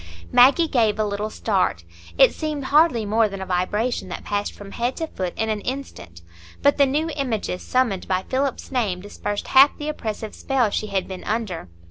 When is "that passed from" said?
4.09-4.71